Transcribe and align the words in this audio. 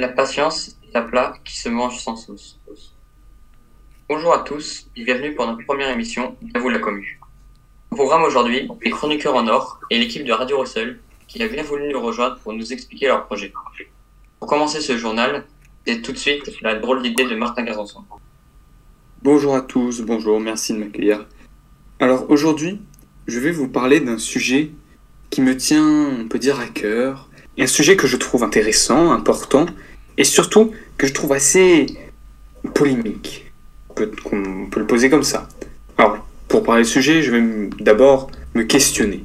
La 0.00 0.08
patience 0.08 0.78
est 0.82 0.96
un 0.96 1.02
plat 1.02 1.34
qui 1.44 1.58
se 1.58 1.68
mange 1.68 1.98
sans 1.98 2.16
sauce. 2.16 2.58
Bonjour 4.08 4.32
à 4.32 4.38
tous 4.38 4.86
et 4.96 5.04
bienvenue 5.04 5.34
pour 5.34 5.46
notre 5.46 5.62
première 5.66 5.90
émission 5.90 6.38
de 6.40 6.58
vous 6.58 6.70
la 6.70 6.78
commu. 6.78 7.20
Au 7.90 7.96
programme 7.96 8.22
aujourd'hui, 8.22 8.66
les 8.82 8.90
chroniqueurs 8.90 9.34
en 9.34 9.46
or 9.46 9.78
et 9.90 9.98
l'équipe 9.98 10.24
de 10.24 10.32
Radio 10.32 10.58
Russell 10.58 11.00
qui 11.28 11.42
a 11.42 11.48
bien 11.48 11.62
voulu 11.62 11.92
nous 11.92 12.00
rejoindre 12.00 12.38
pour 12.38 12.54
nous 12.54 12.72
expliquer 12.72 13.08
leur 13.08 13.26
projet. 13.26 13.52
Pour 14.38 14.48
commencer 14.48 14.80
ce 14.80 14.96
journal, 14.96 15.44
c'est 15.86 16.00
tout 16.00 16.12
de 16.12 16.16
suite 16.16 16.50
la 16.62 16.76
drôle 16.76 17.02
d'idée 17.02 17.28
de 17.28 17.34
Martin 17.34 17.64
Gazanson. 17.64 18.02
Bonjour 19.22 19.54
à 19.54 19.60
tous, 19.60 20.00
bonjour, 20.00 20.40
merci 20.40 20.72
de 20.72 20.78
m'accueillir. 20.78 21.26
Alors 21.98 22.30
aujourd'hui, 22.30 22.80
je 23.26 23.38
vais 23.38 23.52
vous 23.52 23.68
parler 23.68 24.00
d'un 24.00 24.16
sujet 24.16 24.70
qui 25.28 25.42
me 25.42 25.54
tient, 25.58 26.08
on 26.18 26.26
peut 26.26 26.38
dire, 26.38 26.58
à 26.58 26.68
cœur, 26.68 27.28
et 27.58 27.64
un 27.64 27.66
sujet 27.66 27.96
que 27.96 28.06
je 28.06 28.16
trouve 28.16 28.42
intéressant, 28.42 29.12
important, 29.12 29.66
et 30.20 30.24
surtout 30.24 30.72
que 30.98 31.06
je 31.06 31.14
trouve 31.14 31.32
assez 31.32 31.86
polémique. 32.74 33.50
On 33.88 33.94
peut, 33.94 34.80
le 34.80 34.86
poser 34.86 35.08
comme 35.08 35.22
ça. 35.22 35.48
Alors, 35.96 36.18
pour 36.46 36.62
parler 36.62 36.82
du 36.82 36.90
sujet, 36.90 37.22
je 37.22 37.30
vais 37.30 37.70
d'abord 37.80 38.30
me 38.54 38.64
questionner. 38.64 39.24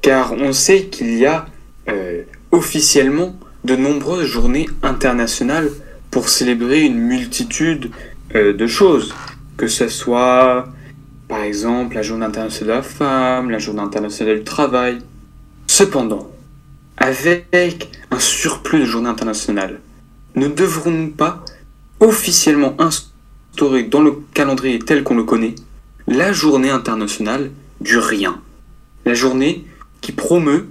Car 0.00 0.32
on 0.32 0.54
sait 0.54 0.84
qu'il 0.84 1.18
y 1.18 1.26
a 1.26 1.46
euh, 1.90 2.22
officiellement 2.50 3.38
de 3.64 3.76
nombreuses 3.76 4.26
journées 4.26 4.68
internationales 4.82 5.70
pour 6.10 6.30
célébrer 6.30 6.80
une 6.80 6.98
multitude 6.98 7.90
euh, 8.34 8.54
de 8.54 8.66
choses, 8.66 9.14
que 9.58 9.66
ce 9.66 9.88
soit 9.88 10.66
par 11.28 11.42
exemple 11.42 11.94
la 11.94 12.02
journée 12.02 12.24
internationale 12.24 12.68
de 12.68 12.76
la 12.76 12.82
femme, 12.82 13.50
la 13.50 13.58
journée 13.58 13.82
internationale 13.82 14.38
du 14.38 14.44
travail. 14.44 14.98
Cependant, 15.66 16.30
avec 16.96 17.90
un 18.10 18.18
surplus 18.18 18.80
de 18.80 18.84
journées 18.86 19.10
internationales, 19.10 19.80
ne 20.36 20.48
devrons-nous 20.48 21.10
pas 21.10 21.44
officiellement 22.00 22.76
instaurer 22.78 23.84
dans 23.84 24.02
le 24.02 24.18
calendrier 24.34 24.78
tel 24.78 25.02
qu'on 25.02 25.16
le 25.16 25.24
connaît 25.24 25.54
la 26.06 26.32
journée 26.32 26.70
internationale 26.70 27.50
du 27.80 27.98
rien 27.98 28.40
La 29.04 29.14
journée 29.14 29.64
qui 30.00 30.12
promeut 30.12 30.68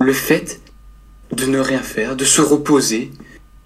le 0.00 0.12
fait 0.12 0.60
de 1.32 1.46
ne 1.46 1.58
rien 1.58 1.80
faire, 1.80 2.16
de 2.16 2.24
se 2.24 2.42
reposer, 2.42 3.10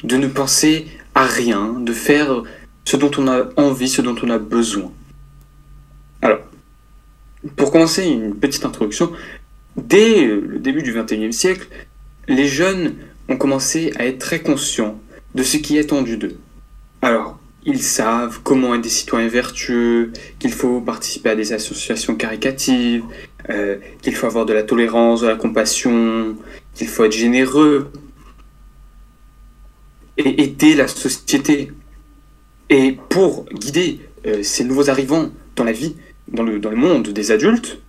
de 0.04 0.16
ne 0.16 0.28
penser 0.28 0.86
à 1.14 1.24
rien, 1.26 1.74
de 1.80 1.92
faire 1.92 2.42
ce 2.84 2.96
dont 2.96 3.10
on 3.18 3.26
a 3.28 3.48
envie, 3.56 3.88
ce 3.88 4.02
dont 4.02 4.16
on 4.22 4.30
a 4.30 4.38
besoin. 4.38 4.92
Alors, 6.22 6.40
pour 7.56 7.72
commencer 7.72 8.04
une 8.04 8.34
petite 8.34 8.64
introduction, 8.64 9.12
dès 9.76 10.26
le 10.26 10.58
début 10.58 10.82
du 10.82 10.92
XXIe 10.92 11.32
siècle, 11.32 11.66
les 12.28 12.46
jeunes 12.46 12.94
ont 13.28 13.36
commencé 13.36 13.92
à 13.96 14.06
être 14.06 14.18
très 14.18 14.40
conscients 14.40 15.00
de 15.34 15.42
ce 15.42 15.56
qui 15.56 15.76
est 15.76 15.80
attendu 15.80 16.16
d'eux. 16.16 16.36
Alors, 17.02 17.38
ils 17.64 17.82
savent 17.82 18.40
comment 18.42 18.74
être 18.74 18.82
des 18.82 18.88
citoyens 18.88 19.28
vertueux, 19.28 20.12
qu'il 20.38 20.52
faut 20.52 20.80
participer 20.80 21.30
à 21.30 21.34
des 21.34 21.52
associations 21.52 22.16
caricatives, 22.16 23.04
euh, 23.50 23.76
qu'il 24.02 24.14
faut 24.14 24.26
avoir 24.26 24.46
de 24.46 24.52
la 24.52 24.62
tolérance, 24.62 25.20
de 25.20 25.28
la 25.28 25.36
compassion, 25.36 26.36
qu'il 26.74 26.88
faut 26.88 27.04
être 27.04 27.12
généreux 27.12 27.90
et 30.16 30.42
aider 30.42 30.74
la 30.74 30.88
société. 30.88 31.72
Et 32.70 32.98
pour 33.08 33.46
guider 33.46 34.00
euh, 34.26 34.42
ces 34.42 34.64
nouveaux 34.64 34.88
arrivants 34.90 35.30
dans 35.56 35.64
la 35.64 35.72
vie, 35.72 35.96
dans 36.28 36.42
le, 36.42 36.58
dans 36.58 36.70
le 36.70 36.76
monde 36.76 37.08
des 37.08 37.30
adultes, 37.30 37.80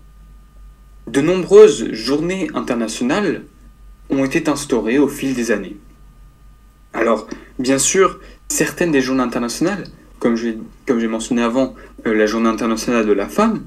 de 1.08 1.22
nombreuses 1.22 1.92
journées 1.94 2.50
internationales 2.54 3.44
ont 4.10 4.24
été 4.26 4.50
instaurées 4.50 5.00
au 5.00 5.08
fil 5.08 5.34
des 5.34 5.52
années. 5.52 5.78
Alors, 6.94 7.28
bien 7.60 7.78
sûr, 7.78 8.20
certaines 8.48 8.92
des 8.92 9.02
journées 9.02 9.24
internationales, 9.24 9.86
comme 10.20 10.36
j'ai 10.36 10.58
comme 10.86 11.04
mentionné 11.08 11.42
avant, 11.42 11.76
euh, 12.06 12.14
la 12.14 12.26
journée 12.26 12.50
internationale 12.50 13.06
de 13.06 13.14
la 13.14 13.28
femme, 13.28 13.64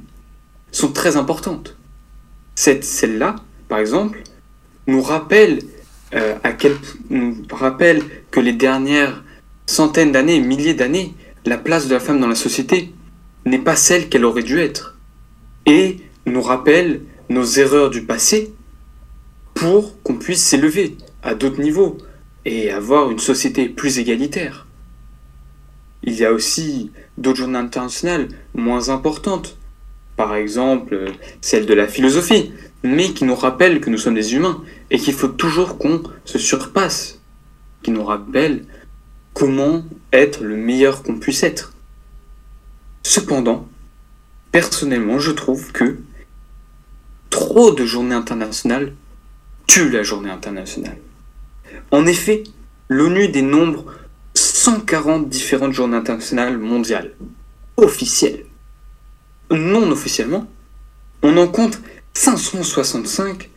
sont 0.72 0.92
très 0.92 1.16
importantes. 1.16 1.76
Cette, 2.54 2.84
celle-là, 2.84 3.36
par 3.68 3.78
exemple, 3.78 4.22
nous 4.86 5.00
rappelle, 5.02 5.60
euh, 6.14 6.36
à 6.42 6.52
quel, 6.52 6.76
nous 7.10 7.42
rappelle 7.50 8.02
que 8.30 8.40
les 8.40 8.52
dernières 8.52 9.24
centaines 9.66 10.12
d'années, 10.12 10.40
milliers 10.40 10.74
d'années, 10.74 11.14
la 11.46 11.58
place 11.58 11.88
de 11.88 11.94
la 11.94 12.00
femme 12.00 12.20
dans 12.20 12.28
la 12.28 12.34
société 12.34 12.92
n'est 13.46 13.58
pas 13.58 13.76
celle 13.76 14.08
qu'elle 14.08 14.24
aurait 14.24 14.42
dû 14.42 14.58
être. 14.58 14.96
Et 15.66 15.98
nous 16.26 16.42
rappelle 16.42 17.02
nos 17.30 17.44
erreurs 17.44 17.90
du 17.90 18.02
passé 18.02 18.52
pour 19.54 20.00
qu'on 20.02 20.16
puisse 20.16 20.42
s'élever 20.42 20.96
à 21.22 21.34
d'autres 21.34 21.60
niveaux 21.60 21.98
et 22.44 22.70
avoir 22.70 23.10
une 23.10 23.18
société 23.18 23.68
plus 23.68 23.98
égalitaire. 23.98 24.66
Il 26.02 26.14
y 26.14 26.24
a 26.24 26.32
aussi 26.32 26.90
d'autres 27.16 27.38
journées 27.38 27.58
internationales 27.58 28.28
moins 28.54 28.90
importantes, 28.90 29.56
par 30.16 30.34
exemple 30.34 31.06
celle 31.40 31.66
de 31.66 31.74
la 31.74 31.88
philosophie, 31.88 32.52
mais 32.82 33.12
qui 33.12 33.24
nous 33.24 33.34
rappellent 33.34 33.80
que 33.80 33.90
nous 33.90 33.98
sommes 33.98 34.14
des 34.14 34.34
humains 34.34 34.62
et 34.90 34.98
qu'il 34.98 35.14
faut 35.14 35.28
toujours 35.28 35.78
qu'on 35.78 36.02
se 36.24 36.38
surpasse, 36.38 37.20
qui 37.82 37.90
nous 37.90 38.04
rappellent 38.04 38.66
comment 39.32 39.82
être 40.12 40.44
le 40.44 40.56
meilleur 40.56 41.02
qu'on 41.02 41.18
puisse 41.18 41.42
être. 41.42 41.72
Cependant, 43.02 43.66
personnellement, 44.52 45.18
je 45.18 45.32
trouve 45.32 45.72
que 45.72 45.98
trop 47.30 47.72
de 47.72 47.84
journées 47.84 48.14
internationales 48.14 48.94
tuent 49.66 49.90
la 49.90 50.02
journée 50.02 50.30
internationale. 50.30 50.98
En 51.90 52.06
effet, 52.06 52.44
l'ONU 52.88 53.28
dénombre 53.28 53.86
140 54.34 55.28
différentes 55.28 55.72
journées 55.72 55.96
internationales 55.96 56.58
mondiales, 56.58 57.12
officielles. 57.76 58.46
Non 59.50 59.90
officiellement, 59.90 60.46
on 61.22 61.36
en 61.36 61.48
compte 61.48 61.80
565 62.14 63.50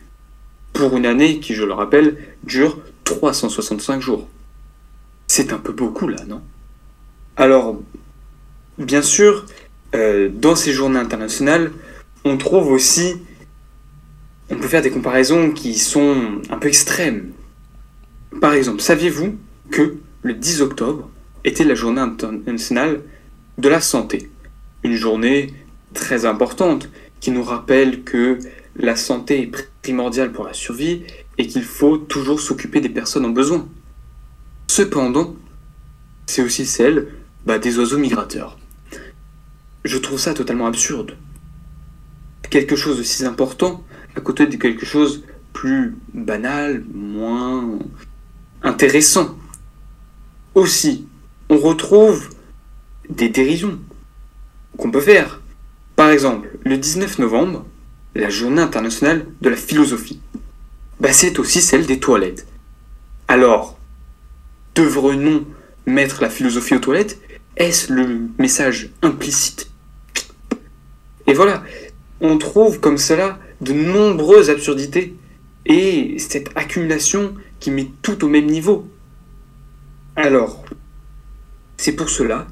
pour 0.72 0.96
une 0.96 1.06
année 1.06 1.40
qui, 1.40 1.54
je 1.54 1.64
le 1.64 1.72
rappelle, 1.72 2.18
dure 2.44 2.78
365 3.04 4.00
jours. 4.00 4.28
C'est 5.26 5.52
un 5.52 5.58
peu 5.58 5.72
beaucoup 5.72 6.08
là, 6.08 6.24
non? 6.26 6.42
Alors, 7.36 7.80
bien 8.78 9.02
sûr, 9.02 9.46
euh, 9.94 10.28
dans 10.32 10.56
ces 10.56 10.72
journées 10.72 10.98
internationales, 10.98 11.72
on 12.24 12.36
trouve 12.36 12.70
aussi, 12.70 13.16
on 14.50 14.56
peut 14.56 14.68
faire 14.68 14.82
des 14.82 14.90
comparaisons 14.90 15.50
qui 15.50 15.74
sont 15.74 16.40
un 16.50 16.56
peu 16.56 16.68
extrêmes. 16.68 17.32
Par 18.40 18.52
exemple, 18.52 18.80
saviez-vous 18.80 19.36
que 19.70 19.96
le 20.22 20.34
10 20.34 20.62
octobre 20.62 21.10
était 21.44 21.64
la 21.64 21.74
journée 21.74 22.00
internationale 22.00 23.00
de 23.56 23.68
la 23.68 23.80
santé? 23.80 24.30
Une 24.84 24.94
journée 24.94 25.54
très 25.94 26.24
importante 26.24 26.88
qui 27.20 27.30
nous 27.30 27.42
rappelle 27.42 28.04
que 28.04 28.38
la 28.76 28.94
santé 28.94 29.42
est 29.42 29.70
primordiale 29.82 30.32
pour 30.32 30.44
la 30.44 30.52
survie 30.52 31.02
et 31.36 31.46
qu'il 31.46 31.64
faut 31.64 31.98
toujours 31.98 32.40
s'occuper 32.40 32.80
des 32.80 32.88
personnes 32.88 33.24
en 33.24 33.30
besoin. 33.30 33.66
Cependant, 34.68 35.34
c'est 36.26 36.42
aussi 36.42 36.66
celle 36.66 37.08
bah, 37.46 37.58
des 37.58 37.78
oiseaux 37.78 37.98
migrateurs. 37.98 38.58
Je 39.84 39.98
trouve 39.98 40.18
ça 40.18 40.34
totalement 40.34 40.66
absurde. 40.66 41.16
Quelque 42.50 42.76
chose 42.76 42.98
de 42.98 43.02
si 43.02 43.24
important 43.24 43.82
à 44.14 44.20
côté 44.20 44.46
de 44.46 44.56
quelque 44.56 44.86
chose 44.86 45.24
plus 45.52 45.96
banal, 46.14 46.84
moins 46.92 47.78
intéressant. 48.78 49.36
Aussi, 50.54 51.08
on 51.48 51.58
retrouve 51.58 52.30
des 53.10 53.28
dérisions 53.28 53.76
qu'on 54.76 54.92
peut 54.92 55.00
faire. 55.00 55.40
Par 55.96 56.10
exemple, 56.10 56.56
le 56.64 56.78
19 56.78 57.18
novembre, 57.18 57.66
la 58.14 58.30
journée 58.30 58.62
internationale 58.62 59.26
de 59.40 59.48
la 59.48 59.56
philosophie. 59.56 60.20
Bah, 61.00 61.12
c'est 61.12 61.40
aussi 61.40 61.60
celle 61.60 61.86
des 61.86 61.98
toilettes. 61.98 62.46
Alors, 63.26 63.76
devrions-nous 64.76 65.44
mettre 65.86 66.22
la 66.22 66.30
philosophie 66.30 66.76
aux 66.76 66.78
toilettes? 66.78 67.18
Est-ce 67.56 67.92
le 67.92 68.28
message 68.38 68.90
implicite? 69.02 69.72
Et 71.26 71.34
voilà, 71.34 71.64
on 72.20 72.38
trouve 72.38 72.78
comme 72.78 72.98
cela 72.98 73.40
de 73.60 73.72
nombreuses 73.72 74.50
absurdités 74.50 75.16
et 75.66 76.16
cette 76.20 76.50
accumulation 76.54 77.34
qui 77.60 77.70
met 77.70 77.90
tout 78.02 78.24
au 78.24 78.28
même 78.28 78.46
niveau. 78.46 78.88
Alors, 80.16 80.64
c'est 81.76 81.94
pour 81.94 82.10
cela 82.10 82.46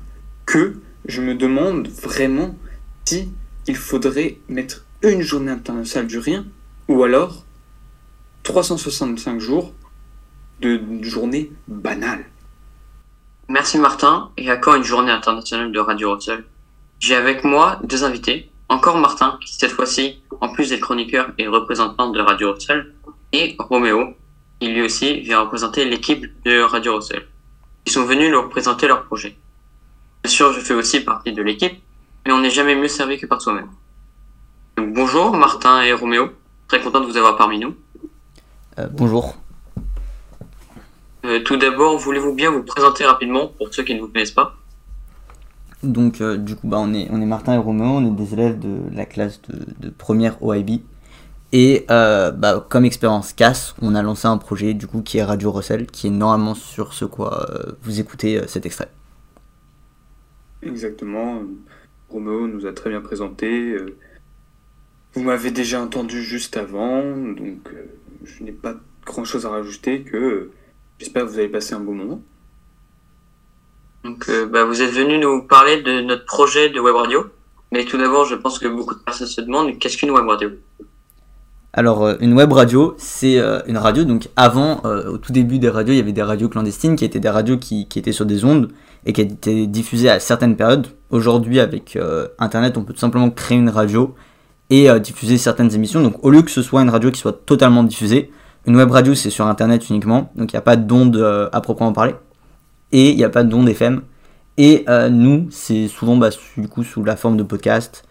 que 0.45 0.77
je 1.07 1.21
me 1.21 1.35
demande 1.35 1.89
vraiment 1.89 2.57
si 3.05 3.29
il 3.67 3.77
faudrait 3.77 4.39
mettre 4.49 4.85
une 5.03 5.23
journée 5.23 5.51
internationale 5.51 6.07
du 6.07 6.19
rien 6.19 6.45
ou 6.89 7.03
alors 7.03 7.45
365 8.45 9.41
jours 9.41 9.73
de 10.61 10.81
journée 11.03 11.51
banale. 11.69 12.25
Merci 13.49 13.79
Martin, 13.79 14.31
et 14.37 14.51
à 14.51 14.57
quand 14.57 14.75
une 14.75 14.83
journée 14.83 15.13
internationale 15.13 15.71
de 15.71 15.79
Radio 15.79 16.15
Russell 16.15 16.45
J'ai 16.99 17.15
avec 17.15 17.45
moi 17.45 17.81
deux 17.85 18.05
invités, 18.05 18.51
encore 18.69 18.99
Martin, 18.99 19.39
qui 19.45 19.55
cette 19.55 19.71
fois-ci, 19.71 20.23
en 20.41 20.49
plus 20.49 20.71
d'être 20.71 20.81
chroniqueur 20.81 21.31
et 21.39 21.47
représentant 21.47 22.11
de 22.11 22.21
Radio 22.21 22.53
Russell, 22.53 22.95
et 23.33 23.57
Roméo, 23.59 24.15
qui 24.61 24.69
lui 24.69 24.83
aussi 24.83 25.21
vient 25.21 25.41
représenter 25.41 25.85
l'équipe 25.85 26.27
de 26.45 26.61
Radio 26.63 26.97
Russell. 26.97 27.27
Ils 27.87 27.93
sont 27.93 28.05
venus 28.05 28.31
leur 28.31 28.49
présenter 28.49 28.89
leur 28.89 29.05
projet. 29.05 29.37
Bien 30.25 30.33
sûr, 30.33 30.53
je 30.53 30.61
fais 30.61 30.75
aussi 30.75 31.01
partie 31.01 31.33
de 31.33 31.43
l'équipe, 31.43 31.81
mais 32.27 32.33
on 32.33 32.41
n'est 32.41 32.51
jamais 32.51 32.75
mieux 32.75 32.89
servi 32.89 33.19
que 33.19 33.27
par 33.27 33.41
soi-même. 33.41 33.69
Bonjour 34.79 35.37
Martin 35.37 35.83
et 35.83 35.93
Roméo, 35.93 36.31
très 36.69 36.81
content 36.81 37.01
de 37.01 37.07
vous 37.07 37.17
avoir 37.17 37.37
parmi 37.37 37.59
nous. 37.59 37.75
Euh, 38.79 38.89
bonjour. 38.91 39.37
Euh, 41.25 41.41
tout 41.41 41.57
d'abord, 41.57 41.99
voulez-vous 41.99 42.35
bien 42.35 42.51
vous 42.51 42.63
présenter 42.63 43.05
rapidement 43.05 43.49
pour 43.49 43.73
ceux 43.73 43.83
qui 43.83 43.95
ne 43.95 44.01
vous 44.01 44.09
connaissent 44.09 44.31
pas? 44.31 44.57
Donc, 45.83 46.21
euh, 46.21 46.37
du 46.37 46.57
coup, 46.57 46.69
bah, 46.69 46.79
on, 46.81 46.93
est, 46.95 47.09
on 47.11 47.21
est 47.21 47.27
Martin 47.27 47.55
et 47.55 47.59
Roméo, 47.59 47.87
on 47.87 48.07
est 48.07 48.17
des 48.17 48.33
élèves 48.33 48.59
de 48.59 48.81
la 48.93 49.07
classe 49.07 49.41
de, 49.43 49.67
de 49.79 49.91
première 49.91 50.43
OIB. 50.43 50.81
Et 51.53 51.87
euh, 51.91 52.31
bah, 52.33 52.67
comme 52.69 52.85
expérience 52.85 53.33
casse, 53.33 53.75
on 53.81 53.95
a 53.95 54.03
lancé 54.03 54.27
un 54.27 54.37
projet 54.37 54.75
du 54.75 54.87
coup 54.87 55.03
qui 55.03 55.19
est 55.19 55.25
Radio 55.25 55.53
Russell, 55.53 55.87
qui 55.87 56.09
est 56.09 56.11
normalement 56.11 56.55
sur 56.55 56.93
ce 56.93 57.05
quoi 57.05 57.49
euh, 57.51 57.73
vous 57.83 58.01
écoutez 58.01 58.39
euh, 58.39 58.47
cet 58.47 58.67
extrait. 58.67 58.91
Exactement. 60.63 61.43
Roméo 62.09 62.49
nous 62.49 62.67
a 62.67 62.73
très 62.73 62.91
bien 62.91 63.01
présenté. 63.01 63.77
Vous 65.15 65.23
m'avez 65.23 65.51
déjà 65.51 65.81
entendu 65.81 66.23
juste 66.23 66.57
avant, 66.57 67.03
donc 67.03 67.71
je 68.25 68.43
n'ai 68.43 68.53
pas 68.53 68.75
grand 69.05 69.25
chose 69.25 69.47
à 69.47 69.51
rajouter 69.51 70.03
que 70.03 70.51
j'espère 70.99 71.25
que 71.25 71.31
vous 71.31 71.39
avez 71.39 71.49
passé 71.49 71.75
un 71.75 71.81
bon 71.81 71.95
moment. 71.95 72.23
Donc, 74.05 74.29
euh, 74.29 74.47
bah, 74.47 74.65
vous 74.65 74.83
êtes 74.83 74.93
venu 74.93 75.19
nous 75.19 75.43
parler 75.43 75.83
de 75.83 76.01
notre 76.01 76.25
projet 76.27 76.69
de 76.69 76.79
web 76.79 76.95
radio. 76.95 77.27
Mais 77.73 77.85
tout 77.85 77.99
d'abord, 77.99 78.25
je 78.25 78.37
pense 78.37 78.59
que 78.59 78.69
beaucoup 78.69 78.95
de 78.95 79.01
personnes 79.01 79.27
se 79.27 79.41
demandent 79.41 79.77
qu'est-ce 79.79 79.97
qu'une 79.97 80.13
web 80.13 80.27
radio? 80.27 80.51
Alors, 81.79 82.05
euh, 82.05 82.15
une 82.21 82.33
web 82.33 82.51
radio, 82.53 82.95
c'est 82.97 83.39
euh, 83.39 83.61
une 83.67 83.77
radio. 83.77 84.05
Donc, 84.05 84.31
avant, 84.35 84.81
euh, 84.87 85.13
au 85.13 85.19
tout 85.19 85.31
début 85.31 85.59
des 85.59 85.69
radios, 85.69 85.93
il 85.93 85.99
y 85.99 86.01
avait 86.01 86.13
des 86.13 86.23
radios 86.23 86.49
clandestines 86.49 86.97
qui 86.97 87.05
étaient 87.05 87.21
des 87.21 87.29
radios 87.29 87.59
qui, 87.59 87.87
étaient 87.95 88.13
sur 88.13 88.25
des 88.25 88.47
ondes 88.47 88.71
et 89.05 89.13
qui 89.13 89.21
étaient 89.21 89.67
diffusées 89.67 90.09
à 90.09 90.19
certaines 90.19 90.57
périodes. 90.57 90.87
Aujourd'hui, 91.11 91.61
avec 91.61 91.97
Internet, 92.39 92.77
on 92.77 92.83
peut 92.83 92.95
tout 92.95 92.99
simplement 92.99 93.31
créer 93.31 93.59
une 93.59 93.69
radio 93.69 94.17
et 94.71 94.89
diffuser 94.99 95.39
certaines 95.39 95.73
émissions. 95.73 96.03
Donc, 96.03 96.25
au 96.25 96.31
lieu 96.31 96.43
que 96.43 96.51
ce 96.51 96.63
soit 96.63 96.83
une 96.83 96.91
radio 96.91 97.13
qui 97.13 97.21
soit 97.21 97.45
totalement 97.47 97.85
diffusée, 97.85 98.33
une 98.67 98.75
web 98.75 98.91
radio, 98.91 99.15
c'est 99.15 99.31
sur 99.31 99.47
Internet 99.47 99.89
uniquement. 99.89 100.33
Donc, 100.35 100.53
il 100.53 100.57
n'y 100.57 100.59
a 100.59 100.63
pas 100.63 100.75
d'ondes 100.75 101.17
euh, 101.17 101.49
à 101.53 101.61
proprement 101.61 101.93
parler. 101.93 102.17
Et 102.91 103.11
il 103.11 103.17
n'y 103.17 103.23
a 103.23 103.29
pas 103.29 103.45
d'ondes 103.45 103.69
FM. 103.69 104.01
Et 104.57 104.87
nous, 105.11 105.47
c'est 105.51 105.87
souvent 105.87 106.17
bah, 106.17 106.31
du 106.57 106.69
coup 106.69 106.83
sous 106.83 107.05
la 107.05 107.15
forme 107.17 107.37
de 107.37 107.43
podcast, 107.43 108.05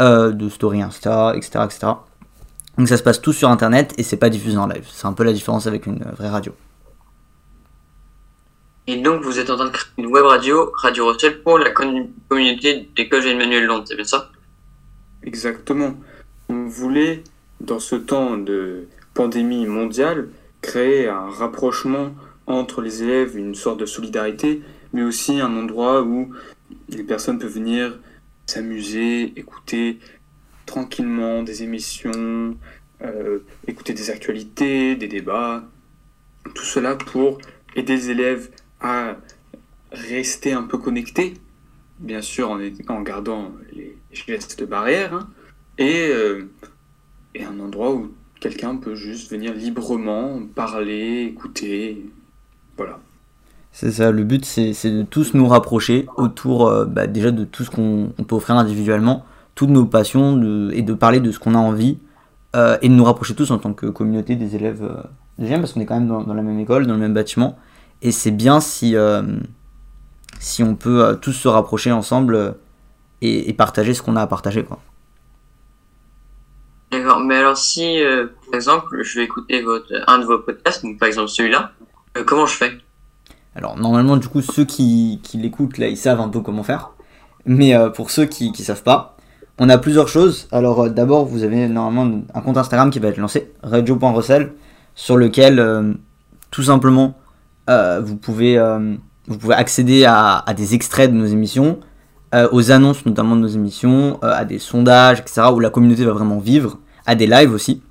de 0.00 0.48
story 0.48 0.80
Insta, 0.80 1.34
etc., 1.36 1.60
etc. 1.66 1.92
Donc 2.80 2.88
ça 2.88 2.96
se 2.96 3.02
passe 3.02 3.20
tout 3.20 3.34
sur 3.34 3.50
internet 3.50 3.92
et 3.98 4.02
c'est 4.02 4.16
pas 4.16 4.30
diffusé 4.30 4.56
en 4.56 4.66
live. 4.66 4.88
C'est 4.90 5.06
un 5.06 5.12
peu 5.12 5.22
la 5.22 5.34
différence 5.34 5.66
avec 5.66 5.84
une 5.84 6.02
vraie 6.16 6.30
radio. 6.30 6.54
Et 8.86 8.96
donc, 8.96 9.20
vous 9.22 9.38
êtes 9.38 9.50
en 9.50 9.56
train 9.56 9.66
de 9.66 9.70
créer 9.70 9.90
une 9.98 10.06
web 10.06 10.24
radio, 10.24 10.72
Radio 10.80 11.08
Russell, 11.08 11.42
pour 11.42 11.58
la 11.58 11.72
communauté 11.72 12.88
d'école 12.96 13.26
Emmanuel 13.26 13.66
Land, 13.66 13.84
c'est 13.84 13.96
bien 13.96 14.06
ça? 14.06 14.30
Exactement. 15.22 15.92
On 16.48 16.68
voulait, 16.68 17.22
dans 17.60 17.80
ce 17.80 17.96
temps 17.96 18.38
de 18.38 18.88
pandémie 19.12 19.66
mondiale, 19.66 20.30
créer 20.62 21.06
un 21.06 21.28
rapprochement 21.28 22.14
entre 22.46 22.80
les 22.80 23.02
élèves, 23.02 23.36
une 23.36 23.54
sorte 23.54 23.78
de 23.80 23.84
solidarité, 23.84 24.62
mais 24.94 25.02
aussi 25.02 25.38
un 25.38 25.54
endroit 25.54 26.00
où 26.00 26.32
les 26.88 27.02
personnes 27.02 27.38
peuvent 27.38 27.52
venir 27.52 27.98
s'amuser, 28.46 29.34
écouter 29.36 29.98
tranquillement 30.70 31.42
des 31.42 31.64
émissions, 31.64 32.56
euh, 33.02 33.40
écouter 33.66 33.92
des 33.92 34.08
actualités, 34.10 34.94
des 34.94 35.08
débats. 35.08 35.64
Tout 36.54 36.64
cela 36.64 36.94
pour 36.94 37.38
aider 37.74 37.96
les 37.96 38.10
élèves 38.10 38.50
à 38.80 39.16
rester 39.90 40.52
un 40.52 40.62
peu 40.62 40.78
connectés, 40.78 41.34
bien 41.98 42.22
sûr 42.22 42.50
en, 42.52 42.60
en 42.88 43.02
gardant 43.02 43.52
les 43.72 43.96
gestes 44.12 44.64
barrières, 44.64 45.14
hein, 45.14 45.28
et, 45.76 46.08
euh, 46.10 46.48
et 47.34 47.42
un 47.44 47.58
endroit 47.58 47.92
où 47.92 48.12
quelqu'un 48.40 48.76
peut 48.76 48.94
juste 48.94 49.30
venir 49.30 49.52
librement 49.52 50.40
parler, 50.54 51.24
écouter. 51.32 52.06
Voilà. 52.76 53.00
C'est 53.72 53.90
ça, 53.90 54.12
le 54.12 54.22
but 54.22 54.44
c'est 54.44 54.90
de 54.90 55.02
tous 55.02 55.34
nous 55.34 55.48
rapprocher 55.48 56.06
autour 56.16 56.68
euh, 56.68 56.84
bah, 56.84 57.08
déjà 57.08 57.32
de 57.32 57.44
tout 57.44 57.64
ce 57.64 57.70
qu'on 57.70 58.12
on 58.16 58.24
peut 58.24 58.36
offrir 58.36 58.54
individuellement, 58.56 59.24
toutes 59.60 59.68
nos 59.68 59.84
passions 59.84 60.38
de- 60.38 60.70
et 60.72 60.80
de 60.80 60.94
parler 60.94 61.20
de 61.20 61.30
ce 61.30 61.38
qu'on 61.38 61.54
a 61.54 61.58
envie 61.58 61.98
euh, 62.56 62.78
et 62.80 62.88
de 62.88 62.94
nous 62.94 63.04
rapprocher 63.04 63.34
tous 63.34 63.50
en 63.50 63.58
tant 63.58 63.74
que 63.74 63.84
communauté 63.84 64.34
des 64.34 64.56
élèves 64.56 64.82
euh, 64.82 65.58
parce 65.58 65.74
qu'on 65.74 65.82
est 65.82 65.84
quand 65.84 65.98
même 66.00 66.08
dans, 66.08 66.22
dans 66.22 66.32
la 66.32 66.40
même 66.40 66.58
école, 66.58 66.86
dans 66.86 66.94
le 66.94 66.98
même 66.98 67.12
bâtiment 67.12 67.58
et 68.00 68.10
c'est 68.10 68.30
bien 68.30 68.60
si, 68.60 68.96
euh, 68.96 69.22
si 70.38 70.62
on 70.62 70.76
peut 70.76 71.04
euh, 71.04 71.14
tous 71.14 71.32
se 71.34 71.46
rapprocher 71.46 71.92
ensemble 71.92 72.56
et, 73.20 73.50
et 73.50 73.52
partager 73.52 73.92
ce 73.92 74.00
qu'on 74.00 74.16
a 74.16 74.22
à 74.22 74.26
partager. 74.26 74.64
Quoi. 74.64 74.78
D'accord, 76.90 77.20
mais 77.20 77.36
alors 77.36 77.58
si, 77.58 77.98
par 78.46 78.54
exemple, 78.54 79.02
je 79.02 79.18
vais 79.18 79.24
écouter 79.26 79.60
votre, 79.60 79.92
un 80.06 80.20
de 80.20 80.24
vos 80.24 80.38
podcasts, 80.38 80.82
donc 80.82 80.98
par 80.98 81.08
exemple 81.08 81.28
celui-là, 81.28 81.72
comment 82.24 82.46
je 82.46 82.56
fais? 82.56 82.72
Alors 83.54 83.76
normalement 83.76 84.16
du 84.16 84.26
coup 84.26 84.40
ceux 84.40 84.64
qui, 84.64 85.20
qui 85.22 85.36
l'écoutent 85.36 85.76
là 85.76 85.88
ils 85.88 85.98
savent 85.98 86.20
un 86.20 86.30
peu 86.30 86.40
comment 86.40 86.62
faire. 86.62 86.92
Mais 87.44 87.74
euh, 87.74 87.90
pour 87.90 88.10
ceux 88.10 88.24
qui 88.24 88.52
qui 88.52 88.64
savent 88.64 88.82
pas, 88.82 89.18
on 89.60 89.68
a 89.68 89.78
plusieurs 89.78 90.08
choses. 90.08 90.48
Alors 90.50 90.80
euh, 90.80 90.88
d'abord 90.88 91.26
vous 91.26 91.44
avez 91.44 91.68
normalement 91.68 92.22
un 92.34 92.40
compte 92.40 92.56
Instagram 92.56 92.90
qui 92.90 92.98
va 92.98 93.08
être 93.08 93.18
lancé, 93.18 93.52
radio.russell, 93.62 94.52
sur 94.94 95.16
lequel 95.16 95.60
euh, 95.60 95.92
tout 96.50 96.64
simplement 96.64 97.14
euh, 97.68 98.00
vous, 98.02 98.16
pouvez, 98.16 98.58
accéder 99.50 100.04
à, 100.06 100.44
des 100.56 100.74
extraits 100.74 101.12
de 101.12 101.16
nos 101.16 101.26
émissions, 101.26 101.78
aux 102.52 102.72
annonces 102.72 103.06
notamment 103.06 103.36
de 103.36 103.42
nos 103.42 103.48
émissions, 103.48 104.18
à 104.22 104.44
des 104.44 104.58
sondages, 104.58 105.20
etc. 105.20 105.42
où 105.52 105.60
la 105.60 105.70
communauté 105.70 106.04
va 106.04 106.12
vraiment 106.12 106.38
vivre, 106.38 106.78
à 107.06 107.14
des 107.14 107.28
lives 107.28 107.52
aussi. 107.52 107.82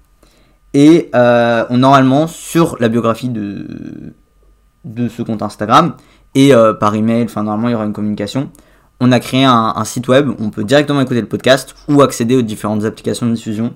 Et 0.73 1.09
normalement 1.13 2.27
sur 2.27 2.75
la 2.81 2.89
biographie 2.89 3.29
de, 3.29 4.13
de 4.83 5.07
ce 5.07 5.21
compte 5.21 5.41
Instagram 5.41 5.93
et 6.35 6.51
par 6.79 6.95
email, 6.95 7.23
enfin 7.23 7.43
normalement 7.43 7.69
il 7.69 7.71
y 7.71 7.75
aura 7.75 7.85
une 7.85 7.93
communication. 7.93 8.49
On 8.99 9.11
a 9.11 9.19
créé 9.19 9.45
un, 9.45 9.73
un 9.75 9.85
site 9.85 10.07
web, 10.07 10.27
où 10.29 10.35
on 10.39 10.49
peut 10.49 10.63
directement 10.63 11.01
écouter 11.01 11.21
le 11.21 11.27
podcast 11.27 11.75
ou 11.87 12.01
accéder 12.01 12.35
aux 12.35 12.41
différentes 12.41 12.83
applications 12.83 13.25
de 13.27 13.33
diffusion, 13.33 13.73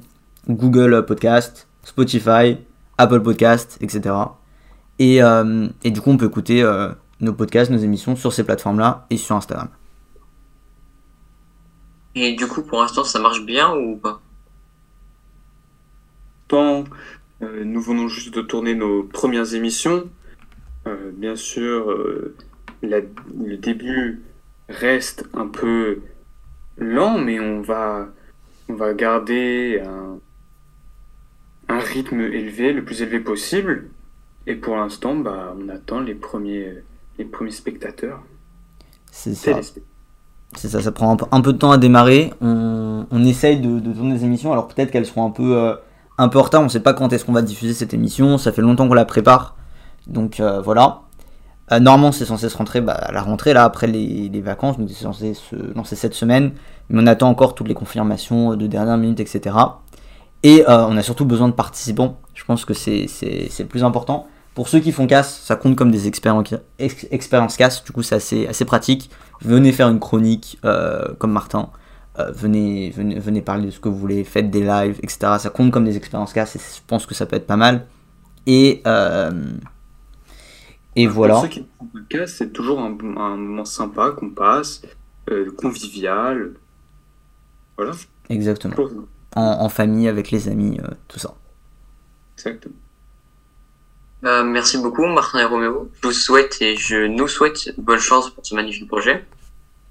Google 0.49 1.05
Podcast, 1.05 1.67
Spotify, 1.83 2.57
Apple 2.97 3.21
Podcast, 3.21 3.77
etc. 3.81 4.15
Et, 4.99 5.23
euh, 5.23 5.67
et 5.83 5.91
du 5.91 6.01
coup 6.01 6.11
on 6.11 6.17
peut 6.17 6.25
écouter 6.27 6.61
euh, 6.61 6.89
nos 7.21 7.33
podcasts, 7.33 7.71
nos 7.71 7.77
émissions 7.77 8.15
sur 8.15 8.33
ces 8.33 8.43
plateformes-là 8.43 9.05
et 9.09 9.17
sur 9.17 9.35
Instagram. 9.35 9.69
Et 12.15 12.33
du 12.35 12.45
coup, 12.47 12.61
pour 12.61 12.79
l'instant, 12.81 13.03
ça 13.03 13.19
marche 13.19 13.43
bien 13.43 13.73
ou 13.75 13.95
pas? 13.97 14.21
Tant, 16.47 16.83
euh, 17.41 17.63
nous 17.63 17.81
venons 17.81 18.07
juste 18.07 18.35
de 18.35 18.41
tourner 18.41 18.75
nos 18.75 19.03
premières 19.03 19.55
émissions. 19.55 20.03
Euh, 20.85 21.11
bien 21.15 21.35
sûr, 21.35 21.89
euh, 21.89 22.35
la- 22.83 22.99
le 22.99 23.57
début 23.57 24.21
reste 24.69 25.25
un 25.33 25.47
peu 25.47 26.01
lent, 26.77 27.17
mais 27.17 27.39
on 27.39 27.61
va, 27.61 28.07
on 28.69 28.73
va 28.75 28.93
garder 28.93 29.81
un, 29.85 30.19
un 31.69 31.79
rythme 31.79 32.21
élevé, 32.21 32.73
le 32.73 32.83
plus 32.83 33.01
élevé 33.01 33.19
possible. 33.19 33.89
Et 34.47 34.55
pour 34.55 34.75
l'instant, 34.75 35.15
bah, 35.15 35.55
on 35.57 35.69
attend 35.69 36.01
les 36.01 36.15
premiers, 36.15 36.83
les 37.17 37.25
premiers 37.25 37.51
spectateurs. 37.51 38.21
C'est 39.11 39.35
ça. 39.35 39.59
C'est 40.55 40.69
ça, 40.69 40.81
ça 40.81 40.91
prend 40.91 41.17
un, 41.31 41.41
peu- 41.41 41.53
de 41.53 41.57
temps 41.57 41.71
à 41.71 41.77
démarrer. 41.77 42.33
On, 42.41 43.07
on 43.09 43.23
essaye 43.23 43.59
de, 43.59 43.79
de 43.79 43.93
tourner 43.93 44.15
des 44.15 44.25
émissions, 44.25 44.51
alors 44.51 44.67
peut-être 44.67 44.91
qu'elles 44.91 45.05
seront 45.05 45.25
un 45.25 45.31
peu, 45.31 45.55
euh, 45.57 45.75
un 46.17 46.27
peu 46.27 46.37
en 46.39 46.43
retard. 46.43 46.61
On 46.61 46.69
sait 46.69 46.81
pas 46.81 46.93
quand 46.93 47.11
est-ce 47.13 47.25
qu'on 47.25 47.31
va 47.33 47.41
diffuser 47.41 47.73
cette 47.73 47.93
émission. 47.93 48.37
Ça 48.37 48.51
fait 48.51 48.61
longtemps 48.61 48.87
qu'on 48.87 48.93
la 48.93 49.05
prépare. 49.05 49.55
Donc 50.07 50.39
euh, 50.39 50.61
voilà. 50.61 51.02
Euh, 51.71 51.79
normalement, 51.79 52.11
c'est 52.11 52.25
censé 52.25 52.49
se 52.49 52.57
rentrer 52.57 52.81
bah, 52.81 52.93
à 52.93 53.11
la 53.11 53.21
rentrée, 53.21 53.53
là, 53.53 53.63
après 53.63 53.87
les, 53.87 54.29
les 54.29 54.41
vacances. 54.41 54.77
Donc 54.77 54.89
c'est 54.89 55.03
censé 55.03 55.33
se 55.33 55.55
lancer 55.75 55.95
cette 55.95 56.13
semaine. 56.13 56.51
Mais 56.89 57.01
on 57.01 57.07
attend 57.07 57.29
encore 57.29 57.55
toutes 57.55 57.67
les 57.67 57.73
confirmations 57.73 58.55
de 58.55 58.67
dernière 58.67 58.97
minute, 58.97 59.19
etc. 59.19 59.55
Et 60.43 60.67
euh, 60.67 60.85
on 60.87 60.97
a 60.97 61.01
surtout 61.01 61.25
besoin 61.25 61.47
de 61.47 61.53
participants. 61.53 62.17
Je 62.33 62.43
pense 62.43 62.65
que 62.65 62.73
c'est 62.73 63.07
le 63.59 63.65
plus 63.65 63.83
important. 63.83 64.27
Pour 64.55 64.67
ceux 64.67 64.79
qui 64.79 64.91
font 64.91 65.07
casse, 65.07 65.41
ça 65.43 65.55
compte 65.55 65.75
comme 65.75 65.89
des 65.89 66.07
expériences, 66.07 66.53
ex- 66.77 67.07
expériences 67.09 67.57
casse. 67.57 67.83
Du 67.83 67.91
coup, 67.91 68.03
c'est 68.03 68.15
assez, 68.15 68.45
assez 68.47 68.65
pratique 68.65 69.09
venez 69.43 69.71
faire 69.71 69.89
une 69.89 69.99
chronique 69.99 70.57
euh, 70.65 71.05
comme 71.17 71.31
Martin, 71.31 71.69
euh, 72.19 72.31
venez, 72.31 72.91
venez, 72.91 73.19
venez 73.19 73.41
parler 73.41 73.65
de 73.65 73.71
ce 73.71 73.79
que 73.79 73.89
vous 73.89 73.97
voulez, 73.97 74.23
faites 74.23 74.49
des 74.49 74.61
lives, 74.61 74.99
etc. 75.03 75.33
Ça 75.39 75.49
compte 75.49 75.71
comme 75.71 75.85
des 75.85 75.97
expériences 75.97 76.33
casse 76.33 76.55
et 76.55 76.59
je 76.59 76.81
pense 76.85 77.05
que 77.05 77.13
ça 77.13 77.25
peut 77.25 77.35
être 77.35 77.47
pas 77.47 77.57
mal. 77.57 77.85
Et, 78.45 78.81
et 80.95 81.07
voilà. 81.07 81.35
Pour 81.35 81.43
ceux 81.43 81.49
qui 81.49 81.65
font 81.77 81.87
le 81.93 82.27
c'est 82.27 82.51
toujours 82.51 82.79
un, 82.79 82.97
un 83.17 83.35
moment 83.37 83.65
sympa 83.65 84.11
qu'on 84.11 84.29
passe, 84.29 84.81
euh, 85.29 85.51
convivial. 85.51 86.53
Voilà. 87.77 87.93
Exactement. 88.29 88.75
En, 89.35 89.41
en 89.41 89.69
famille, 89.69 90.07
avec 90.07 90.31
les 90.31 90.47
amis, 90.47 90.79
euh, 90.83 90.87
tout 91.07 91.19
ça. 91.19 91.33
Exactement. 92.37 92.75
Euh, 94.25 94.43
merci 94.43 94.77
beaucoup, 94.77 95.05
Martin 95.05 95.39
et 95.39 95.45
Roméo. 95.45 95.91
Je 96.01 96.07
vous 96.07 96.13
souhaite 96.13 96.61
et 96.61 96.77
je 96.77 97.07
nous 97.07 97.27
souhaite 97.27 97.73
bonne 97.77 97.99
chance 97.99 98.29
pour 98.29 98.45
ce 98.45 98.55
magnifique 98.55 98.87
projet. 98.87 99.25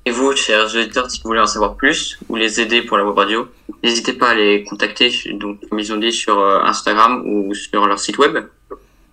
Et 0.05 0.11
vous, 0.11 0.35
chers 0.35 0.75
auditeurs, 0.75 1.11
si 1.11 1.21
vous 1.21 1.29
voulez 1.29 1.41
en 1.41 1.47
savoir 1.47 1.77
plus 1.77 2.19
ou 2.29 2.37
les 2.37 2.61
aider 2.61 2.83
pour 2.83 2.97
la 2.97 3.05
web 3.05 3.17
radio, 3.17 3.49
n'hésitez 3.85 4.15
pas 4.15 4.31
à 4.31 4.35
les 4.35 4.65
contacter, 4.65 5.13
donc, 5.35 5.61
comme 5.69 5.79
ils 5.79 5.93
ont 5.93 5.97
dit, 5.97 6.13
sur 6.13 6.39
Instagram 6.41 7.23
ou 7.27 7.55
sur 7.55 7.87
leur 7.87 7.99
site 8.01 8.19
web. 8.19 8.39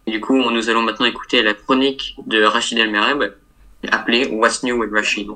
Du 0.09 0.19
coup, 0.19 0.49
nous 0.49 0.69
allons 0.71 0.81
maintenant 0.81 1.05
écouter 1.05 1.43
la 1.43 1.53
chronique 1.53 2.15
de 2.25 2.41
Rachid 2.41 2.79
El 2.79 2.89
Mereb, 2.89 3.31
appelée 3.91 4.27
What's 4.31 4.63
New 4.63 4.79
with 4.79 4.89
Rachid. 4.91 5.29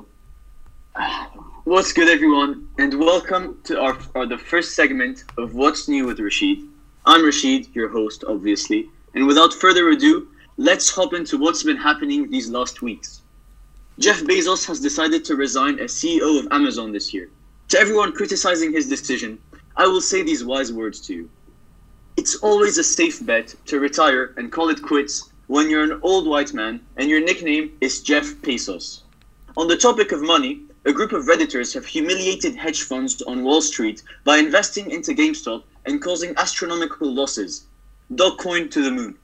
What's 1.64 1.92
good, 1.92 2.08
everyone, 2.08 2.66
and 2.76 2.92
welcome 2.94 3.56
to 3.66 3.80
our, 3.80 3.96
our 4.16 4.26
the 4.26 4.36
first 4.36 4.74
segment 4.74 5.22
of 5.38 5.54
What's 5.54 5.86
New 5.86 6.06
with 6.06 6.18
Rashid. 6.18 6.64
I'm 7.06 7.24
Rashid, 7.24 7.68
your 7.72 7.88
host, 7.88 8.24
obviously, 8.26 8.90
and 9.14 9.28
without 9.28 9.54
further 9.54 9.90
ado, 9.90 10.26
let's 10.56 10.90
hop 10.90 11.14
into 11.14 11.38
what's 11.38 11.62
been 11.62 11.76
happening 11.76 12.28
these 12.28 12.50
last 12.50 12.82
weeks. 12.82 13.22
Jeff 14.00 14.22
Bezos 14.22 14.66
has 14.66 14.80
decided 14.80 15.24
to 15.26 15.36
resign 15.36 15.78
as 15.78 15.92
CEO 15.92 16.40
of 16.40 16.48
Amazon 16.50 16.90
this 16.90 17.14
year. 17.14 17.30
To 17.68 17.78
everyone 17.78 18.10
criticizing 18.10 18.72
his 18.72 18.88
decision, 18.88 19.38
I 19.76 19.86
will 19.86 20.00
say 20.00 20.24
these 20.24 20.44
wise 20.44 20.72
words 20.72 21.00
to 21.02 21.14
you. 21.14 21.30
It's 22.16 22.36
always 22.36 22.78
a 22.78 22.84
safe 22.84 23.26
bet 23.26 23.56
to 23.66 23.80
retire 23.80 24.34
and 24.36 24.52
call 24.52 24.68
it 24.68 24.82
quits 24.82 25.30
when 25.48 25.68
you're 25.68 25.82
an 25.82 25.98
old 26.00 26.28
white 26.28 26.54
man 26.54 26.80
and 26.96 27.10
your 27.10 27.20
nickname 27.20 27.76
is 27.80 28.02
Jeff 28.02 28.26
Bezos. 28.36 29.00
On 29.56 29.66
the 29.66 29.76
topic 29.76 30.12
of 30.12 30.22
money, 30.22 30.60
a 30.84 30.92
group 30.92 31.10
of 31.10 31.24
Redditors 31.24 31.74
have 31.74 31.86
humiliated 31.86 32.54
hedge 32.54 32.82
funds 32.82 33.20
on 33.22 33.42
Wall 33.42 33.60
Street 33.60 34.04
by 34.22 34.36
investing 34.36 34.92
into 34.92 35.12
GameStop 35.12 35.64
and 35.86 36.00
causing 36.00 36.34
astronomical 36.36 37.12
losses. 37.12 37.64
Dogcoin 38.14 38.70
to 38.70 38.82
the 38.82 38.92
moon. 38.92 39.18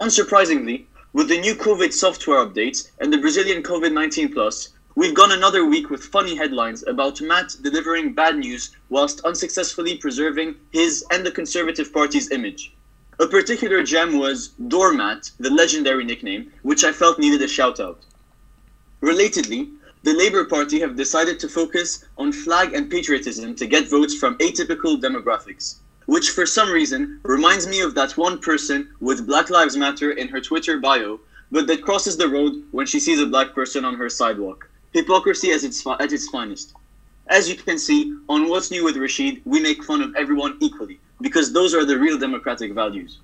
Unsurprisingly, 0.00 0.84
with 1.14 1.28
the 1.28 1.40
new 1.40 1.56
COVID 1.56 1.92
software 1.92 2.46
updates 2.46 2.90
and 3.00 3.12
the 3.12 3.18
Brazilian 3.18 3.64
COVID 3.64 3.92
19 3.92 4.32
plus, 4.32 4.68
we've 4.96 5.14
gone 5.14 5.30
another 5.30 5.64
week 5.64 5.90
with 5.90 6.02
funny 6.02 6.34
headlines 6.34 6.82
about 6.86 7.20
Matt 7.20 7.54
delivering 7.62 8.14
bad 8.14 8.38
news 8.38 8.70
whilst 8.88 9.20
unsuccessfully 9.20 9.98
preserving 9.98 10.56
his 10.72 11.04
and 11.10 11.24
the 11.24 11.30
Conservative 11.30 11.92
Party's 11.92 12.30
image. 12.30 12.72
A 13.20 13.26
particular 13.26 13.82
gem 13.82 14.18
was 14.18 14.48
Doormat, 14.68 15.30
the 15.38 15.50
legendary 15.50 16.04
nickname, 16.04 16.50
which 16.62 16.82
I 16.82 16.92
felt 16.92 17.18
needed 17.18 17.42
a 17.42 17.48
shout 17.48 17.78
out. 17.78 18.00
Relatedly, 19.02 19.70
the 20.02 20.14
Labour 20.14 20.44
Party 20.44 20.80
have 20.80 20.96
decided 20.96 21.38
to 21.40 21.48
focus 21.48 22.04
on 22.16 22.32
flag 22.32 22.72
and 22.72 22.90
patriotism 22.90 23.54
to 23.56 23.66
get 23.66 23.90
votes 23.90 24.14
from 24.14 24.38
atypical 24.38 25.00
demographics 25.00 25.76
which 26.06 26.30
for 26.30 26.46
some 26.46 26.70
reason 26.70 27.20
reminds 27.24 27.66
me 27.66 27.80
of 27.80 27.94
that 27.94 28.16
one 28.16 28.38
person 28.38 28.88
with 29.00 29.26
Black 29.26 29.50
Lives 29.50 29.76
Matter 29.76 30.12
in 30.12 30.28
her 30.28 30.40
Twitter 30.40 30.78
bio, 30.78 31.18
but 31.50 31.66
that 31.66 31.82
crosses 31.82 32.16
the 32.16 32.28
road 32.28 32.62
when 32.70 32.86
she 32.86 33.00
sees 33.00 33.20
a 33.20 33.26
black 33.26 33.52
person 33.54 33.84
on 33.84 33.94
her 33.96 34.08
sidewalk. 34.08 34.68
Hypocrisy 34.96 35.52
at 35.52 35.62
its, 35.62 35.86
at 35.86 36.10
its 36.10 36.26
finest. 36.26 36.72
As 37.26 37.50
you 37.50 37.54
can 37.54 37.78
see, 37.78 38.16
on 38.30 38.48
What's 38.48 38.70
New 38.70 38.82
with 38.82 38.96
Rashid, 38.96 39.42
we 39.44 39.60
make 39.60 39.84
fun 39.84 40.00
of 40.00 40.16
everyone 40.16 40.56
equally, 40.58 40.98
because 41.20 41.52
those 41.52 41.74
are 41.74 41.84
the 41.84 41.98
real 41.98 42.16
democratic 42.16 42.72
values. 42.72 43.18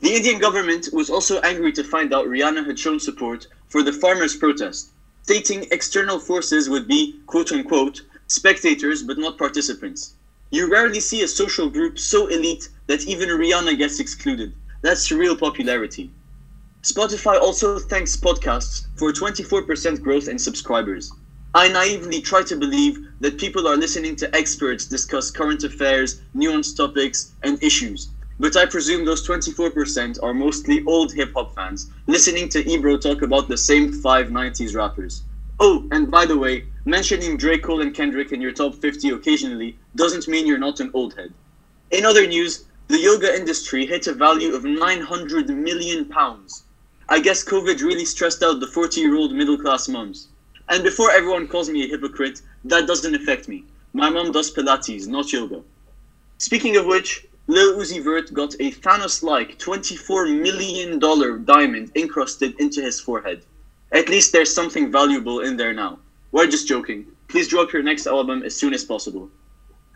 The 0.00 0.16
Indian 0.16 0.40
government 0.40 0.88
was 0.92 1.08
also 1.08 1.38
angry 1.42 1.70
to 1.74 1.84
find 1.84 2.12
out 2.12 2.26
Rihanna 2.26 2.66
had 2.66 2.76
shown 2.76 2.98
support 2.98 3.46
for 3.68 3.84
the 3.84 3.92
farmers' 3.92 4.34
protest, 4.34 4.88
stating 5.22 5.68
external 5.70 6.18
forces 6.18 6.68
would 6.68 6.88
be, 6.88 7.20
quote 7.28 7.52
unquote, 7.52 8.02
spectators 8.26 9.04
but 9.04 9.16
not 9.16 9.38
participants. 9.38 10.14
You 10.50 10.68
rarely 10.68 10.98
see 10.98 11.22
a 11.22 11.28
social 11.28 11.70
group 11.70 12.00
so 12.00 12.26
elite 12.26 12.68
that 12.88 13.06
even 13.06 13.28
Rihanna 13.28 13.78
gets 13.78 14.00
excluded. 14.00 14.52
That's 14.82 15.12
real 15.12 15.36
popularity. 15.36 16.10
Spotify 16.82 17.40
also 17.40 17.78
thanks 17.78 18.16
podcasts 18.16 18.86
for 18.96 19.12
24% 19.12 20.00
growth 20.02 20.28
in 20.28 20.38
subscribers. 20.38 21.12
I 21.54 21.68
naively 21.68 22.20
try 22.20 22.42
to 22.42 22.56
believe 22.56 22.98
that 23.20 23.38
people 23.38 23.66
are 23.66 23.76
listening 23.76 24.14
to 24.16 24.36
experts 24.36 24.84
discuss 24.84 25.30
current 25.30 25.64
affairs, 25.64 26.20
nuanced 26.36 26.76
topics, 26.76 27.32
and 27.42 27.62
issues. 27.62 28.10
But 28.38 28.56
I 28.56 28.66
presume 28.66 29.04
those 29.04 29.26
24% 29.26 30.22
are 30.22 30.34
mostly 30.34 30.84
old 30.84 31.12
hip 31.12 31.32
hop 31.34 31.54
fans 31.54 31.90
listening 32.06 32.50
to 32.50 32.70
Ebro 32.70 32.98
talk 32.98 33.22
about 33.22 33.48
the 33.48 33.56
same 33.56 33.90
five 33.90 34.28
90s 34.28 34.76
rappers. 34.76 35.22
Oh, 35.58 35.88
and 35.90 36.10
by 36.10 36.26
the 36.26 36.36
way, 36.36 36.66
mentioning 36.84 37.38
Drake 37.38 37.62
Cole 37.62 37.80
and 37.80 37.94
Kendrick 37.94 38.32
in 38.32 38.42
your 38.42 38.52
top 38.52 38.74
50 38.74 39.08
occasionally 39.08 39.78
doesn't 39.94 40.28
mean 40.28 40.46
you're 40.46 40.58
not 40.58 40.80
an 40.80 40.90
old 40.92 41.14
head. 41.14 41.32
In 41.90 42.04
other 42.04 42.26
news, 42.26 42.66
the 42.88 42.98
yoga 42.98 43.34
industry 43.34 43.86
hit 43.86 44.06
a 44.06 44.12
value 44.12 44.54
of 44.54 44.64
900 44.64 45.48
million 45.48 46.04
pounds. 46.04 46.64
I 47.08 47.20
guess 47.20 47.44
COVID 47.44 47.82
really 47.82 48.04
stressed 48.04 48.42
out 48.42 48.58
the 48.58 48.66
40 48.66 49.00
year 49.00 49.14
old 49.14 49.32
middle 49.32 49.56
class 49.56 49.88
moms. 49.88 50.26
And 50.68 50.82
before 50.82 51.12
everyone 51.12 51.46
calls 51.46 51.70
me 51.70 51.84
a 51.84 51.88
hypocrite, 51.88 52.42
that 52.64 52.88
doesn't 52.88 53.14
affect 53.14 53.46
me. 53.46 53.64
My 53.92 54.10
mom 54.10 54.32
does 54.32 54.52
Pilates, 54.52 55.06
not 55.06 55.32
yoga. 55.32 55.62
Speaking 56.38 56.76
of 56.76 56.86
which, 56.86 57.24
Lil 57.46 57.78
Uzi 57.78 58.02
Vert 58.02 58.34
got 58.34 58.54
a 58.54 58.72
Thanos 58.72 59.22
like 59.22 59.56
$24 59.56 60.42
million 60.42 60.98
diamond 61.44 61.92
encrusted 61.94 62.58
into 62.58 62.82
his 62.82 62.98
forehead. 62.98 63.44
At 63.92 64.08
least 64.08 64.32
there's 64.32 64.52
something 64.52 64.90
valuable 64.90 65.40
in 65.40 65.56
there 65.56 65.72
now. 65.72 66.00
We're 66.32 66.48
just 66.48 66.66
joking. 66.66 67.06
Please 67.28 67.46
drop 67.46 67.72
your 67.72 67.84
next 67.84 68.08
album 68.08 68.42
as 68.42 68.56
soon 68.56 68.74
as 68.74 68.84
possible. 68.84 69.30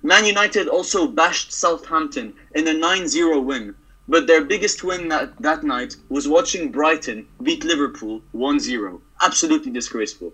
Man 0.04 0.24
United 0.24 0.68
also 0.68 1.08
bashed 1.08 1.52
Southampton 1.52 2.34
in 2.54 2.68
a 2.68 2.72
9 2.72 3.08
0 3.08 3.40
win, 3.40 3.74
but 4.10 4.26
their 4.26 4.42
biggest 4.42 4.82
win 4.82 5.06
that, 5.06 5.38
that 5.38 5.62
night 5.62 5.94
was 6.08 6.26
watching 6.26 6.72
Brighton 6.72 7.28
beat 7.44 7.62
Liverpool 7.62 8.20
1 8.32 8.58
0. 8.58 9.00
Absolutely 9.22 9.70
disgraceful. 9.70 10.32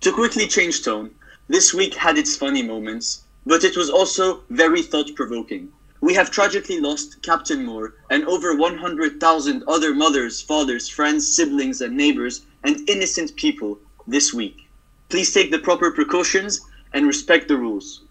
To 0.00 0.10
quickly 0.12 0.48
change 0.48 0.82
tone, 0.82 1.12
this 1.46 1.72
week 1.72 1.94
had 1.94 2.18
its 2.18 2.36
funny 2.36 2.64
moments, 2.64 3.22
but 3.46 3.62
it 3.62 3.76
was 3.76 3.90
also 3.90 4.42
very 4.50 4.82
thought 4.82 5.14
provoking. 5.14 5.72
We 6.00 6.14
have 6.14 6.32
tragically 6.32 6.80
lost 6.80 7.22
Captain 7.22 7.64
Moore 7.64 7.94
and 8.10 8.24
over 8.24 8.56
100,000 8.56 9.64
other 9.68 9.94
mothers, 9.94 10.40
fathers, 10.40 10.88
friends, 10.88 11.28
siblings, 11.28 11.80
and 11.80 11.96
neighbors, 11.96 12.40
and 12.64 12.90
innocent 12.90 13.36
people 13.36 13.78
this 14.08 14.34
week. 14.34 14.68
Please 15.10 15.32
take 15.32 15.52
the 15.52 15.60
proper 15.60 15.92
precautions 15.92 16.60
and 16.92 17.06
respect 17.06 17.46
the 17.46 17.56
rules. 17.56 18.02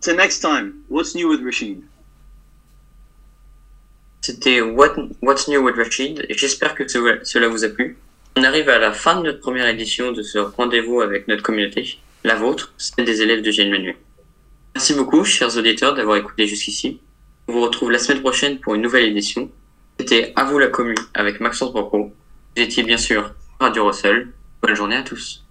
Till 0.00 0.16
next 0.16 0.40
time, 0.40 0.84
what's 0.88 1.14
new 1.14 1.28
with 1.28 1.42
Rashid? 1.42 1.84
C'était 4.22 4.60
What, 4.60 4.96
What's 5.22 5.48
New 5.48 5.64
with 5.64 5.76
Rashid 5.76 6.26
j'espère 6.28 6.74
que 6.74 6.86
cela 6.86 7.48
vous 7.48 7.64
a 7.64 7.68
plu. 7.68 7.96
On 8.36 8.44
arrive 8.44 8.68
à 8.68 8.78
la 8.78 8.92
fin 8.92 9.16
de 9.16 9.22
notre 9.26 9.40
première 9.40 9.66
édition 9.66 10.12
de 10.12 10.22
ce 10.22 10.38
rendez-vous 10.38 11.00
avec 11.00 11.26
notre 11.26 11.42
communauté, 11.42 11.98
la 12.24 12.34
vôtre, 12.34 12.74
celle 12.76 13.06
des 13.06 13.22
élèves 13.22 13.42
de 13.42 13.50
Gilles 13.50 13.70
Manuel. 13.70 13.96
Merci 14.74 14.94
beaucoup, 14.94 15.24
chers 15.24 15.56
auditeurs, 15.56 15.94
d'avoir 15.94 16.18
écouté 16.18 16.46
jusqu'ici. 16.46 17.00
On 17.48 17.52
vous 17.54 17.62
retrouve 17.62 17.90
la 17.90 17.98
semaine 17.98 18.20
prochaine 18.20 18.60
pour 18.60 18.74
une 18.74 18.82
nouvelle 18.82 19.06
édition. 19.06 19.50
C'était 19.98 20.32
À 20.36 20.44
vous 20.44 20.58
la 20.58 20.68
commune 20.68 20.96
avec 21.14 21.40
Maxence 21.40 21.72
Bocro. 21.72 22.12
Vous 22.56 22.62
étiez 22.62 22.82
bien 22.82 22.98
sûr 22.98 23.32
Radio 23.58 23.86
Russell. 23.86 24.28
Bonne 24.62 24.76
journée 24.76 24.96
à 24.96 25.02
tous. 25.02 25.44